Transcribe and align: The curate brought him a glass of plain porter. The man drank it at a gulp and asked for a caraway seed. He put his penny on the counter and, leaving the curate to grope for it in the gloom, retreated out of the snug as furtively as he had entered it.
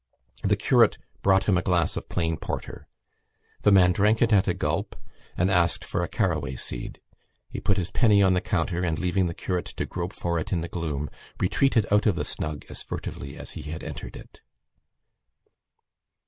The 0.41 0.55
curate 0.55 0.97
brought 1.21 1.43
him 1.47 1.59
a 1.59 1.61
glass 1.61 1.95
of 1.95 2.09
plain 2.09 2.35
porter. 2.35 2.87
The 3.61 3.71
man 3.71 3.91
drank 3.91 4.19
it 4.23 4.33
at 4.33 4.47
a 4.47 4.55
gulp 4.55 4.95
and 5.37 5.51
asked 5.51 5.85
for 5.85 6.01
a 6.03 6.07
caraway 6.07 6.55
seed. 6.55 6.99
He 7.51 7.59
put 7.59 7.77
his 7.77 7.91
penny 7.91 8.23
on 8.23 8.33
the 8.33 8.41
counter 8.41 8.81
and, 8.83 8.97
leaving 8.97 9.27
the 9.27 9.35
curate 9.35 9.67
to 9.77 9.85
grope 9.85 10.13
for 10.13 10.39
it 10.39 10.51
in 10.51 10.61
the 10.61 10.67
gloom, 10.67 11.11
retreated 11.39 11.85
out 11.93 12.07
of 12.07 12.15
the 12.15 12.25
snug 12.25 12.65
as 12.67 12.81
furtively 12.81 13.37
as 13.37 13.51
he 13.51 13.61
had 13.61 13.83
entered 13.83 14.15
it. 14.17 14.41